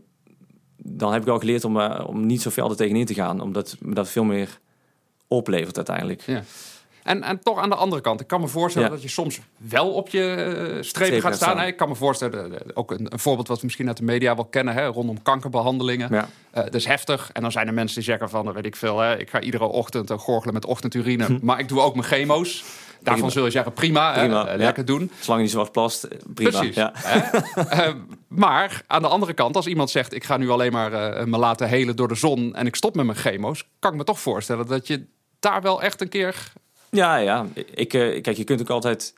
[0.77, 3.41] dan heb ik al geleerd om, eh, om niet zo fel er tegenin te gaan.
[3.41, 4.59] Omdat dat veel meer
[5.27, 6.21] oplevert uiteindelijk.
[6.21, 6.43] Ja.
[7.03, 8.93] En, en toch aan de andere kant, ik kan me voorstellen Ja.
[8.93, 11.61] dat je soms wel op je eh, strepen Strepen gaat staan.
[11.61, 14.35] Ik kan me voorstellen, eh, ook een, een voorbeeld wat we misschien uit de media
[14.35, 16.07] wel kennen, hè, rondom kankerbehandelingen.
[16.11, 17.29] Ja, Eh, dat is heftig.
[17.33, 19.39] En dan zijn er mensen die zeggen van, eh, weet ik veel, hè, ik ga
[19.41, 21.37] iedere ochtend eh, gorgelen met ochtendurine, Hm.
[21.41, 22.63] maar ik doe ook mijn chemo's.
[22.93, 23.29] Daarvan Prima.
[23.29, 24.63] zul je zeggen, prima, hè, Prima, eh, ja.
[24.63, 25.11] lekker doen.
[25.19, 26.49] zolang je niet zo wat plast, eh, prima.
[26.49, 26.75] Precies.
[26.75, 26.91] Ja.
[26.95, 27.19] Hè?
[27.69, 27.93] Eh,
[28.27, 31.37] maar aan de andere kant, als iemand zegt: Ik ga nu alleen maar eh, me
[31.37, 34.19] laten helen door de zon en ik stop met mijn chemo's, kan ik me toch
[34.19, 35.05] voorstellen dat je
[35.39, 36.51] daar wel echt een keer.
[36.93, 37.47] Ja, ja.
[37.73, 39.13] Ik, eh, kijk, je kunt ook altijd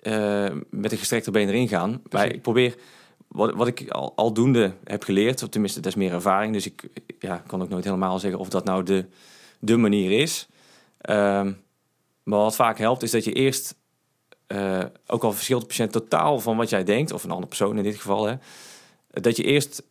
[0.00, 2.02] eh, met een gestrekte been erin gaan.
[2.10, 2.76] Maar ik probeer,
[3.28, 6.52] wat, wat ik al, aldoende heb geleerd, of tenminste, dat is meer ervaring.
[6.52, 9.06] Dus ik ja, kan ook nooit helemaal zeggen of dat nou de,
[9.58, 10.48] de manier is.
[11.00, 11.52] Ehm,
[12.22, 13.74] maar wat vaak helpt, is dat je eerst,
[14.46, 17.76] eh, ook al verschilt de patiënt totaal van wat jij denkt, of een andere persoon
[17.76, 18.34] in dit geval, hè,
[19.10, 19.82] dat je eerst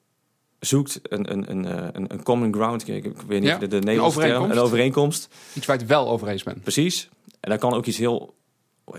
[0.60, 2.88] zoekt een, een, een, eh, een, een common ground.
[2.88, 4.58] Ik, ik weet niet Ja, de, de Nederlandse term, overeenkomst.
[4.58, 5.30] een overeenkomst.
[5.54, 6.62] Iets waar je het wel over eens bent.
[6.62, 7.10] Precies.
[7.40, 8.36] En dat kan ook iets heel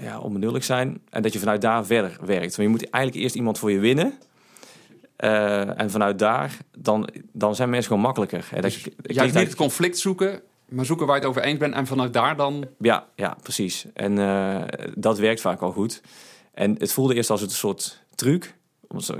[0.00, 1.00] ja, onbenullig zijn.
[1.10, 2.56] En dat je vanuit daar verder werkt.
[2.56, 4.18] Want je moet eigenlijk eerst iemand voor je winnen.
[5.16, 8.46] Eh, en vanuit daar, dan, dan zijn mensen gewoon makkelijker.
[8.50, 11.58] Hè, dat Dus Juist niet het conflict zoeken, maar zoeken waar je het over eens
[11.58, 11.74] bent.
[11.74, 12.66] En vanuit daar dan...
[12.78, 13.86] Ja, ja, precies.
[13.94, 14.62] En eh,
[14.94, 16.02] dat werkt vaak al goed.
[16.54, 18.54] En het voelde eerst als het een soort truc.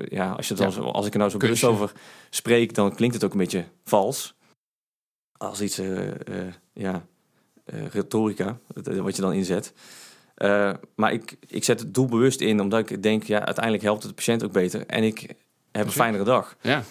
[0.08, 0.80] Ja, als, je dan Ja.
[0.80, 1.92] als ik er nou zo bewust over
[2.30, 4.34] spreek, dan klinkt het ook een beetje vals.
[5.36, 7.06] Als iets, eh, eh, ja,
[7.64, 9.72] eh, retorica, wat je dan inzet.
[10.94, 14.16] Maar ik, ik zet het doelbewust in, omdat ik denk, ja, uiteindelijk helpt het de
[14.16, 14.86] patiënt ook beter.
[14.86, 15.34] En ik
[15.72, 16.56] heb een fijnere dag.
[16.60, 16.82] Ja,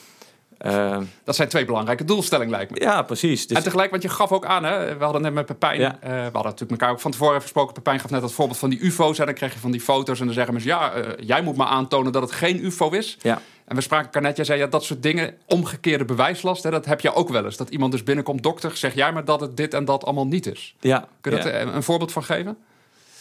[0.60, 2.80] Eh, dat zijn twee belangrijke doelstellingen lijkt me.
[2.82, 3.48] ja, precies.
[3.48, 5.98] Dus, en tegelijk, want je gaf ook aan, hè, we hadden net met Pepijn, Ja.
[6.02, 7.74] eh, we hadden natuurlijk elkaar ook van tevoren even gesproken.
[7.74, 9.20] Pepijn gaf net dat voorbeeld van die UFO's.
[9.20, 11.56] En dan krijg je van die foto's en dan zeggen mensen, ja, eh, jij moet
[11.56, 13.18] maar aantonen dat het geen UFO is.
[13.22, 16.72] ja, En we spraken elkaar net, jij zei, ja, dat soort dingen, omgekeerde bewijslast, hè,
[16.72, 17.58] dat heb je ook wel eens.
[17.58, 20.46] Dat iemand dus binnenkomt, dokter, zeg jij maar dat het dit en dat allemaal niet
[20.46, 20.76] is.
[20.80, 21.44] ja, Kun je ja.
[21.44, 22.58] dat eh, een voorbeeld van geven?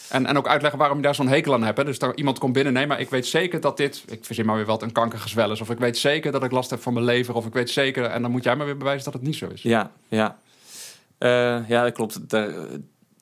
[0.09, 1.77] En, en ook uitleggen waarom je daar zo'n hekel aan hebt.
[1.77, 1.83] Hè?
[1.83, 4.03] Dus daar, iemand komt binnen, nee, maar ik weet zeker dat dit...
[4.07, 5.61] Ik verzin maar weer wat, een kankergezwel is.
[5.61, 7.35] Of ik weet zeker dat ik last heb van mijn lever.
[7.35, 8.03] Of ik weet zeker...
[8.03, 9.61] En dan moet jij maar weer bewijzen dat het niet zo is.
[9.61, 10.39] Ja, ja.
[11.17, 12.29] Eh, ja, dat klopt.
[12.29, 12.51] Daar,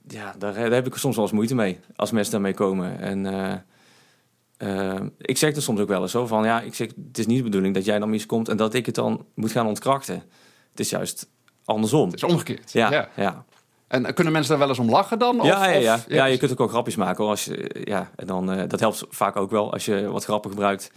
[0.07, 1.79] ja, daar, daar heb ik soms wel eens moeite mee.
[1.95, 2.99] Als mensen daarmee komen.
[2.99, 6.43] En eh, eh, ik zeg er soms ook wel eens zo van...
[6.43, 8.49] Ja, ik zeg, het is niet de bedoeling dat jij dan miskomt...
[8.49, 10.23] en dat ik het dan moet gaan ontkrachten.
[10.71, 11.29] Het is juist
[11.65, 12.05] andersom.
[12.05, 12.71] Het is omgekeerd.
[12.71, 13.09] Ja, Ja.
[13.15, 13.45] ja.
[13.87, 15.39] En kunnen mensen daar wel eens om lachen dan?
[15.39, 15.93] Of, ja, ja, ja.
[15.95, 17.21] of- ja, je kunt ook wel grapjes maken.
[17.21, 20.23] Hoor, als je, ja, en dan, eh, dat helpt vaak ook wel als je wat
[20.23, 20.91] grappen gebruikt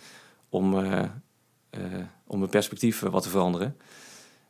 [0.48, 1.03] om, eh,
[2.26, 3.76] om het perspectief wat te veranderen.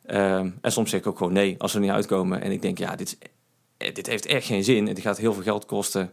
[0.05, 2.41] Ehm, en soms zeg ik ook gewoon nee als we er niet uitkomen.
[2.41, 3.17] En ik denk, ja, dit,
[3.77, 4.87] is, dit heeft echt geen zin.
[4.87, 6.11] En dit gaat heel veel geld kosten.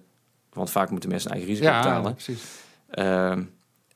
[0.52, 2.12] Want vaak moeten mensen eigen risico ja, betalen.
[2.14, 2.42] precies.
[2.90, 3.42] Ehm,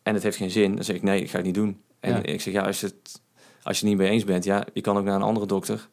[0.02, 0.74] en het heeft geen zin.
[0.74, 1.82] Dan zeg ik nee, ik ga het niet doen.
[2.00, 3.20] En ik zeg ja, als je het,
[3.62, 5.88] als je het niet mee eens bent, ja, je kan ook naar een andere dokter.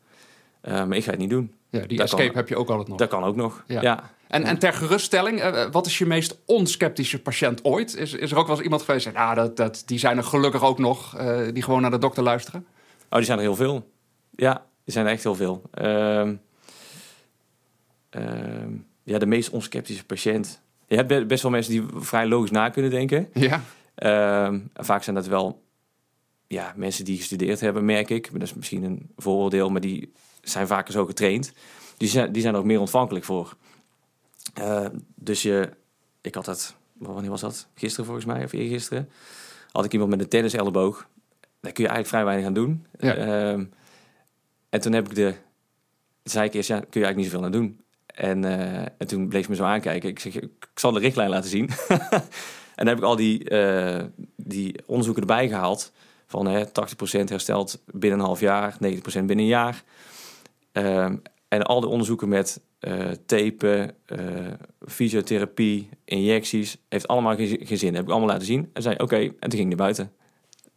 [0.61, 1.53] Eh, maar ik ga het niet doen.
[1.69, 2.97] Ja, die Dat escape kan- heb je ook altijd nog.
[2.97, 3.63] Dat kan ook nog.
[3.67, 3.81] Ja.
[3.81, 4.09] ja.
[4.27, 7.95] En, en ter geruststelling, eh, wat is je meest onsceptische patiënt ooit?
[7.95, 10.23] Is, is er ook wel eens iemand geweest die nou, dat, dat, die zijn er
[10.23, 12.65] gelukkig ook nog, eh, die gewoon naar de dokter luisteren?
[13.09, 13.91] Oh, die zijn er heel veel.
[14.35, 15.61] Ja, die zijn er echt heel veel.
[15.73, 16.35] Ehm,
[18.09, 18.71] ehm,
[19.03, 20.61] ja, de meest onsceptische patiënt.
[20.87, 23.29] Je hebt be- best wel mensen die vrij logisch na kunnen denken.
[23.33, 23.61] Ja,
[23.95, 25.63] Ehm, vaak zijn dat wel
[26.47, 28.29] ja, mensen die gestudeerd hebben, merk ik.
[28.33, 31.53] Dat is misschien een vooroordeel, maar die zijn vaker zo getraind.
[31.97, 33.55] Die zijn, die zijn er ook meer ontvankelijk voor.
[34.53, 35.69] Eh, dus je,
[36.21, 37.67] ik had dat, wanneer was dat?
[37.75, 39.09] Gisteren volgens mij, of eergisteren.
[39.71, 41.07] Had ik iemand met een tenniselleboog.
[41.61, 42.85] Daar kun je eigenlijk vrij weinig aan doen.
[42.99, 43.15] Ja.
[43.15, 43.65] Ehm,
[44.69, 45.35] en toen heb ik de,
[46.23, 47.79] zei ik eerst, ja, kun je eigenlijk niet zoveel aan doen.
[48.05, 50.09] En, eh, en toen bleef me zo aankijken.
[50.09, 51.69] Ik zeg, ik zal de richtlijn laten zien.
[51.89, 54.03] en dan heb ik al die, eh,
[54.35, 55.91] die onderzoeken erbij gehaald.
[56.25, 59.83] Van hè, 80% herstelt binnen een half jaar, 90% binnen een jaar.
[60.71, 61.15] Ehm,
[61.47, 64.19] en al die onderzoeken met eh tapen, eh,
[64.87, 67.93] fysiotherapie, injecties, heeft allemaal geen, geen zin.
[67.95, 68.69] Heb ik allemaal laten zien.
[68.73, 70.11] En zei, oké, en toen ging naar buiten.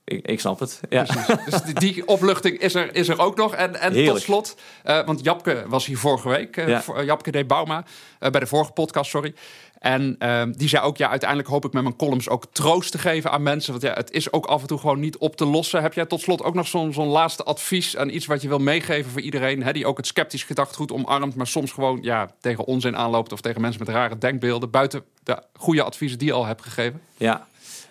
[0.05, 0.81] Ik, ik snap het.
[0.89, 1.05] Ja.
[1.45, 3.55] Dus die, die opluchting is er, is er ook nog.
[3.55, 7.03] En, en tot slot, eh, want Japke was hier vorige week, eh, Ja.
[7.03, 7.47] Japke D.
[7.47, 7.85] Bauma,
[8.19, 9.35] bij de vorige podcast, sorry.
[9.83, 12.99] En ehm, die zei ook, ja, uiteindelijk hoop ik met mijn columns ook troost te
[12.99, 13.71] geven aan mensen.
[13.73, 15.83] Want ja, het is ook af en toe gewoon niet op te lossen.
[15.83, 18.59] Heb jij tot slot ook nog zo'n zo'n laatste advies aan iets wat je wil
[18.59, 19.62] meegeven voor iedereen?
[19.62, 23.40] Hè, die ook het sceptisch gedachtegoed omarmt, maar soms gewoon ja, tegen onzin aanloopt of
[23.40, 24.71] tegen mensen met rare denkbeelden.
[24.71, 27.01] Buiten de goede adviezen die je al hebt gegeven.
[27.16, 27.47] Ja.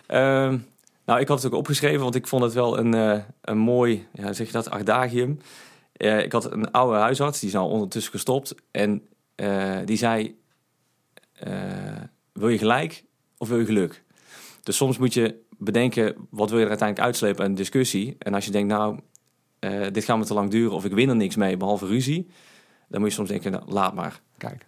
[0.06, 0.58] Ehm,
[1.06, 4.08] nou, ik had het ook opgeschreven, want ik vond het wel een, eh, een mooi,
[4.14, 5.40] ja, zeg je dat, adagium.
[5.94, 8.56] Eh, ik had een oude huisarts, die is al ondertussen gestopt.
[8.72, 9.02] En
[9.36, 10.40] eh, die zei,
[12.34, 13.04] wil je gelijk
[13.38, 14.04] of wil je geluk?
[14.64, 18.16] Dus soms moet je bedenken, wat wil je er uiteindelijk uitslepen aan een discussie?
[18.20, 19.00] En als je denkt, nou,
[19.60, 22.30] eh, dit gaat me te lang duren of ik win er niks mee, behalve ruzie.
[22.88, 24.22] Dan moet je soms denken, nou, laat maar.
[24.38, 24.66] Kijk.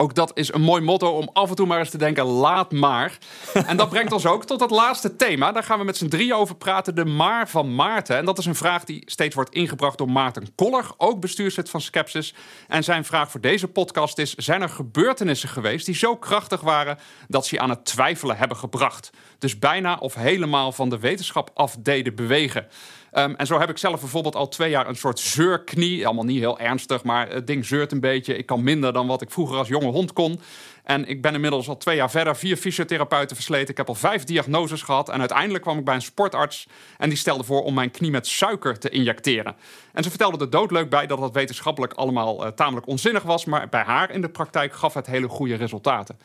[0.00, 2.72] Ook dat is een mooi motto om af en toe maar eens te denken, laat
[2.72, 3.18] maar.
[3.66, 5.52] En dat brengt ons ook tot het laatste thema.
[5.52, 8.16] Daar gaan we met z'n drie over praten, de maar van Maarten.
[8.16, 11.80] En dat is een vraag die steeds wordt ingebracht door Maarten Koller, ook bestuurslid van
[11.80, 12.34] Skepsis.
[12.68, 16.98] En zijn vraag voor deze podcast is, zijn er gebeurtenissen geweest die zo krachtig waren
[17.28, 19.10] dat ze je aan het twijfelen hebben gebracht?
[19.38, 22.66] Dus bijna of helemaal van de wetenschap af deden bewegen.
[23.12, 26.06] Um, en zo heb ik zelf bijvoorbeeld al twee jaar een soort zeurknie.
[26.06, 28.36] Allemaal niet heel ernstig, maar het ding zeurt een beetje.
[28.36, 30.40] Ik kan minder dan wat ik vroeger als jonge hond kon.
[30.88, 33.68] En ik ben inmiddels al twee jaar verder, vier fysiotherapeuten versleten.
[33.68, 35.08] Ik heb al vijf diagnoses gehad.
[35.08, 36.68] En uiteindelijk kwam ik bij een sportarts.
[36.98, 39.56] En die stelde voor om mijn knie met suiker te injecteren.
[39.92, 43.44] En ze vertelde er doodleuk bij dat dat wetenschappelijk allemaal uh, tamelijk onzinnig was.
[43.44, 46.18] Maar bij haar in de praktijk gaf het hele goede resultaten.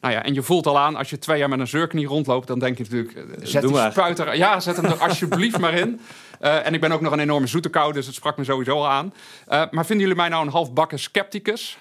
[0.00, 2.46] Nou ja, en je voelt al aan, als je twee jaar met een zeurknie rondloopt,
[2.46, 3.92] dan denk je natuurlijk, uh, zet Doe die maar.
[3.92, 6.00] spuiter, ja, zet hem er alsjeblieft maar in.
[6.40, 8.76] Uh, en ik ben ook nog een enorme zoete kou, dus het sprak me sowieso
[8.76, 9.14] al aan.
[9.48, 11.78] Uh, maar vinden jullie mij nou een halfbakken scepticus?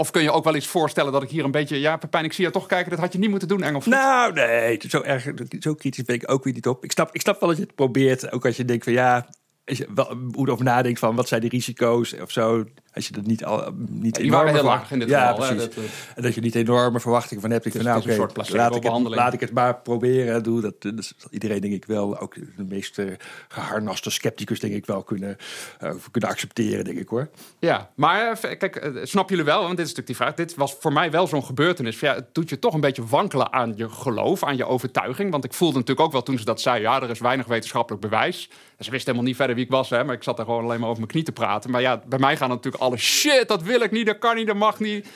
[0.00, 1.80] Of kun je ook wel iets voorstellen dat ik hier een beetje...
[1.80, 2.90] Ja, Pepijn, ik zie je toch kijken.
[2.90, 3.82] Dat had je niet moeten doen, Engel.
[3.84, 4.80] Nou, nee.
[4.88, 6.84] Zo, erg, zo kritisch ben ik ook weer niet op.
[6.84, 8.32] Ik snap, ik snap wel dat je het probeert.
[8.32, 9.28] Ook als je denkt van ja...
[9.76, 12.64] Je wel moet over nadenkt van wat zijn de risico's of zo.
[12.94, 15.46] Als je dat niet al niet Die waren heel laag in dit ja, geval.
[15.46, 15.74] precies.
[15.74, 17.64] dat, uh, En dat je niet enorme verwachtingen van hebt.
[17.64, 20.42] Ik Dus van, nou, oké, laat, ik het, laat ik het maar proberen.
[20.42, 23.06] Doe dat, zal iedereen denk ik wel, ook de meest eh,
[23.48, 25.36] geharnaste scepticus denk ik wel kunnen,
[25.78, 27.28] eh, kunnen accepteren, denk ik hoor.
[27.58, 29.62] Ja, maar eh, kijk, eh, snappen jullie wel?
[29.62, 30.34] Want dit is natuurlijk die vraag.
[30.34, 32.00] Dit was voor mij wel zo'n gebeurtenis.
[32.00, 35.30] Ja, het doet je toch een beetje wankelen aan je geloof, aan je overtuiging.
[35.30, 36.80] Want ik voelde natuurlijk ook wel toen ze dat zei...
[36.80, 38.50] ja, er is weinig wetenschappelijk bewijs.
[38.76, 40.64] En ze wist helemaal niet verder wie ik was, hè, maar ik zat daar gewoon
[40.64, 41.70] alleen maar over mijn knie te praten.
[41.70, 44.46] Maar ja, bij mij gaan natuurlijk alle shit, dat wil ik niet, dat kan niet,
[44.46, 45.06] dat mag niet.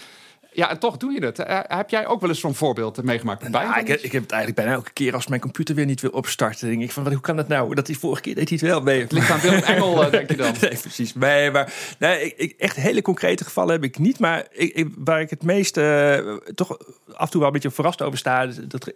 [0.53, 1.39] Ja, en toch doe je het.
[1.39, 3.41] Eh, heb jij ook wel eens zo'n voorbeeld meegemaakt?
[3.41, 6.01] Bij Nou, ik, ik heb het eigenlijk bijna elke keer als mijn computer weer niet
[6.01, 6.69] wil opstarten.
[6.69, 7.75] denk ik van, hoe kan dat nou?
[7.75, 9.01] Dat die vorige keer deed hij het wel mee.
[9.01, 10.55] Het ligt aan Willem Engel, eh, denk je dan.
[10.61, 11.15] Nee, precies.
[11.15, 14.19] Nee, maar nee, ik, ik- echt hele concrete gevallen heb ik niet.
[14.19, 16.19] Maar ik, waar ik het meest eh,
[16.55, 16.79] toch
[17.13, 18.47] af en toe wel een beetje verrast over sta...
[18.47, 18.93] Dat,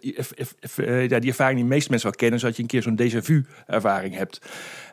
[1.09, 2.37] ja, die ervaring die de meeste mensen wel kennen...
[2.37, 4.41] is dat je een keer zo'n déjà vu ervaring hebt.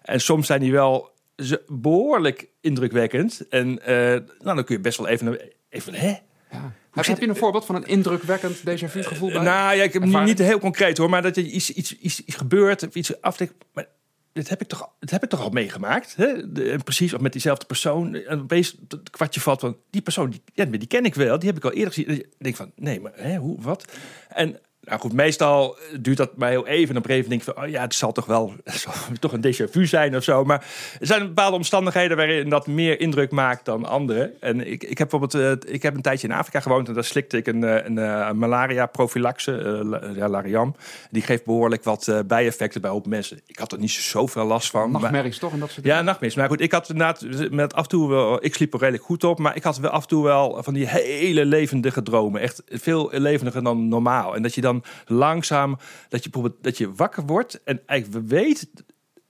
[0.07, 3.49] En soms zijn die wel ze- behoorlijk indrukwekkend.
[3.49, 3.95] En eh,
[4.43, 5.39] nou, dan kun je best wel even...
[5.69, 6.09] even hè?
[6.51, 6.73] Ja.
[6.93, 9.43] Heb, heb je een voorbeeld van een indrukwekkend déjà vu gevoel bij?
[9.43, 10.39] Nou ja, ik heb niet, Ervaring?
[10.39, 13.53] niet heel concreet hoor, maar dat je iets, iets, iets, iets gebeurt of iets afdekt.
[13.73, 13.87] Maar
[14.33, 16.17] dit heb ik toch, dit heb ik toch al meegemaakt?
[16.17, 16.53] Hè?
[16.53, 18.15] De- en precies, of met diezelfde persoon.
[18.15, 21.49] En opeens het kwartje valt van die persoon, die, ja, die ken ik wel, die
[21.49, 22.09] heb ik al eerder gezien.
[22.09, 23.93] En denkt van nee, maar hè, hoe, wat?
[24.29, 26.95] En nou goed, meestal duurt dat maar heel even.
[26.95, 29.45] En op een denk ik van, oh ja, het zal toch wel zal toch een
[29.47, 30.45] déjà vu zijn of zo.
[30.45, 30.65] Maar
[31.01, 34.33] er zijn bepaalde omstandigheden waarin dat meer indruk maakt dan andere.
[34.41, 37.05] En ik, ik heb bijvoorbeeld, eh, ik heb een tijdje in Afrika gewoond en daar
[37.05, 40.75] slikte ik een, eh, een, eh, malaria prophylaxe, eh, la- ja, Lariam.
[41.11, 43.41] Die geeft behoorlijk wat eh, bijeffecten bij op mensen.
[43.47, 44.91] Ik had er niet zoveel last van.
[44.91, 45.53] maar- Nachtmerries toch?
[45.53, 46.35] En dat soort ja, nachtmis.
[46.35, 49.25] Maar goed, ik had inderdaad met af en toe wel, ik sliep er redelijk goed
[49.25, 52.63] op, maar ik had wel af en toe wel van die hele levendige dromen, echt
[52.69, 54.35] veel levendiger dan normaal.
[54.37, 54.76] En dat je dan
[55.07, 58.71] langzaam, dat je bijvoorbeeld dat je wakker wordt en eigenlijk weet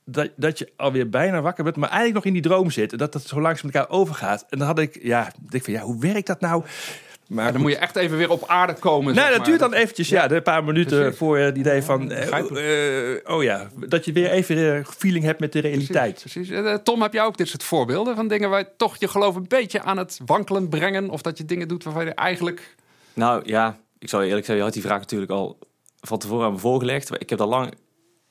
[0.05, 2.99] dat, dat je alweer bijna wakker bent, maar eigenlijk nog in die droom zit en
[2.99, 4.47] dat dat zo langzaam met elkaar overgaat.
[4.49, 6.65] En dan had ik, ja, denk ik van ja, hoe werkt dat nou?
[7.29, 9.15] Maar Dan moet je echt even weer op aarde komen.
[9.15, 9.47] zeg dat maar.
[9.47, 11.19] duurt dan eventjes, ja, een paar minuten Precies.
[11.19, 15.25] voor je het idee van, eh, eh, oh ja, dat je weer even eh, feeling
[15.25, 16.19] hebt met de realiteit.
[16.21, 16.51] Precies.
[16.51, 19.35] Eh, Tom, heb jij ook dit soort voorbeelden van dingen waar je toch je geloof
[19.35, 21.11] een beetje aan het wankelen brengen?
[21.11, 22.75] Of dat je dingen doet waarvan je eigenlijk...
[23.15, 25.59] Nou ja, ik zou je eerlijk zeggen, je had die vraag natuurlijk al
[26.01, 27.11] van tevoren aan me voorgelegd.
[27.11, 27.75] Maar Ik heb daar lang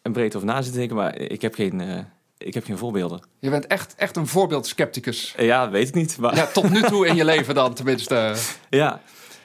[0.02, 2.00] en breed over na zitten denken, maar ik heb geen, eh,
[2.38, 3.22] ik heb geen voorbeelden.
[3.40, 5.34] Je bent echt, echt een voorbeeld scepticus.
[5.36, 6.18] Eh, ja, weet ik niet.
[6.18, 8.36] Maar ja, Ja, tot nu toe in je leven dan tenminste.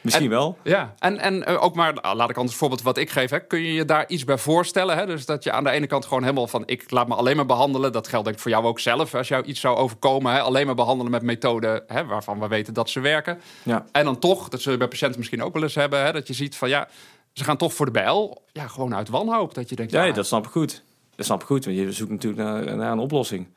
[0.00, 0.58] Misschien En- wel.
[0.62, 3.30] Ja, en, en eh, ook maar, nou, laat ik anders voorbeeld wat ik geef.
[3.30, 3.40] Hè.
[3.40, 4.96] Kun je je daar iets bij voorstellen?
[4.96, 5.06] Hè?
[5.06, 6.62] Dus dat je aan de ene kant gewoon helemaal van...
[6.66, 7.92] ik laat me alleen maar behandelen.
[7.92, 9.14] Dat geldt denk ik voor jou ook zelf.
[9.14, 10.40] Als jou iets zou overkomen, hè?
[10.40, 11.82] alleen maar behandelen met methoden...
[11.86, 13.40] Hè, waarvan we weten dat ze werken.
[13.62, 13.84] Ja.
[13.92, 16.04] En dan toch, dat zullen we bij patiënten misschien ook wel eens hebben...
[16.04, 16.12] Hè?
[16.12, 16.88] dat je ziet van ja,
[17.32, 18.42] ze gaan toch voor de bijl.
[18.52, 19.54] Ja, gewoon uit wanhoop.
[19.54, 20.82] Dat je denkt, Ja, ja, dat snap ik goed.
[21.14, 23.48] Dat snap ik goed, want je zoekt natuurlijk naar, naar een oplossing.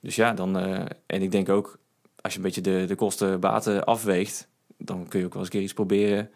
[0.00, 0.58] Dus ja, dan...
[0.58, 1.78] eh, en ik denk ook,
[2.20, 4.48] als je een beetje de, de kosten-baten afweegt...
[4.84, 6.30] dan kun je ook wel eens een keer iets proberen...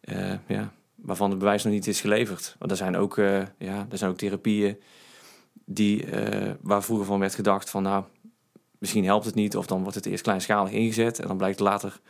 [0.00, 2.56] eh, ja, waarvan het bewijs nog niet is geleverd.
[2.58, 4.80] Want er zijn ook, eh, ja, er zijn ook therapieën...
[5.64, 7.82] Die, eh, waar vroeger van werd gedacht van...
[7.82, 8.04] nou,
[8.78, 9.56] misschien helpt het niet...
[9.56, 11.18] of dan wordt het eerst kleinschalig ingezet...
[11.18, 12.00] en dan blijkt later...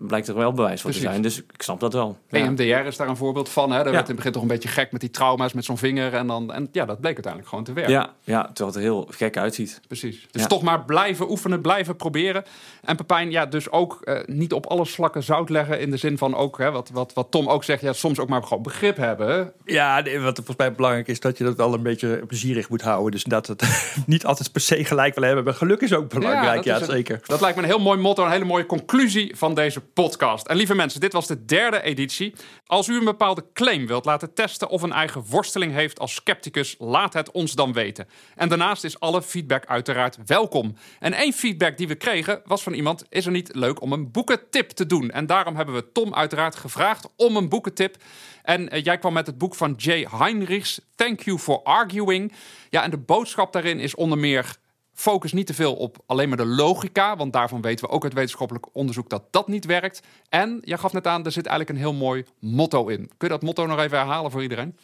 [0.00, 1.22] blijkt er wel bewijs voor te zijn.
[1.22, 2.18] Dus ik snap dat wel.
[2.28, 2.38] Ja.
[2.38, 3.70] EMDR is daar een voorbeeld van.
[3.70, 3.76] Hè?
[3.76, 3.92] Daar Ja.
[3.92, 6.14] werd in het begin toch een beetje gek met die trauma's met zo'n vinger.
[6.14, 7.92] En, dan, en ja, dat bleek uiteindelijk gewoon te werken.
[7.92, 9.80] Ja, ja, terwijl het er heel gek uitziet.
[9.86, 10.26] Precies.
[10.30, 10.48] Dus Ja.
[10.48, 12.44] toch maar blijven oefenen, blijven proberen.
[12.82, 15.80] En Pepijn, ja, dus ook eh, niet op alle slakken zout leggen.
[15.80, 18.28] In de zin van ook, hè, wat, wat, wat Tom ook zegt, ja, soms ook
[18.28, 19.52] maar gewoon begrip hebben.
[19.64, 22.82] Ja, nee, wat volgens mij belangrijk is, dat je dat wel een beetje plezierig moet
[22.82, 23.10] houden.
[23.10, 23.62] Dus dat het
[24.06, 25.44] niet altijd per se gelijk wil hebben.
[25.44, 27.20] Maar geluk is ook belangrijk, dat ja, is een- zeker.
[27.26, 30.46] Dat lijkt me een heel mooi motto, een hele mooie conclusie van deze podcast.
[30.46, 32.34] En lieve mensen, dit was de derde editie.
[32.66, 36.76] Als u een bepaalde claim wilt laten testen of een eigen worsteling heeft als scepticus,
[36.78, 38.08] laat het ons dan weten.
[38.34, 40.76] En daarnaast is alle feedback uiteraard welkom.
[40.98, 44.10] En één feedback die we kregen was van iemand: is er niet leuk om een
[44.10, 45.10] boekentip te doen?
[45.10, 47.96] En daarom hebben we Tom uiteraard gevraagd om een boekentip.
[48.42, 52.32] En eh, jij kwam met het boek van Jay Heinrichs, Thank You for Arguing.
[52.70, 54.56] Ja, en de boodschap daarin is onder meer
[54.98, 58.12] Focus niet te veel op alleen maar de logica, want daarvan weten we ook uit
[58.12, 60.02] wetenschappelijk onderzoek dat dat niet werkt.
[60.28, 62.96] En je gaf net aan, er zit eigenlijk een heel mooi motto in.
[62.96, 64.76] Kun je dat motto nog even herhalen voor iedereen?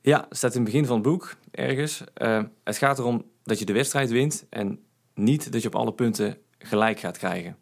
[0.00, 2.04] Ja, staat in het begin van het boek ergens.
[2.16, 4.80] Uh, het gaat erom dat je de wedstrijd wint en
[5.14, 7.56] niet dat je op alle punten gelijk gaat krijgen.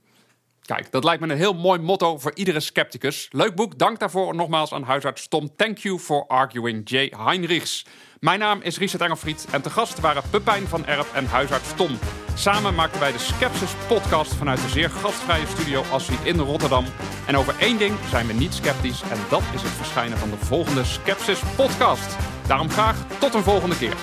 [0.66, 3.28] Kijk, dat lijkt me een heel mooi motto voor iedere scepticus.
[3.30, 5.56] Leuk boek, dank daarvoor nogmaals aan huisarts Tom.
[5.56, 7.12] Thank you for arguing J.
[7.16, 7.86] Heinrichs.
[8.20, 11.98] Mijn naam is Richard Engelfried en te gast waren Pepijn van Erp en huisarts Tom.
[12.34, 16.84] Samen maken wij de Skepsis podcast vanuit de zeer gastvrije studio Assie in Rotterdam.
[17.26, 20.36] En over één ding zijn we niet sceptisch en dat is het verschijnen van de
[20.36, 22.16] volgende Skepsis podcast.
[22.46, 23.96] Daarom graag tot een volgende keer.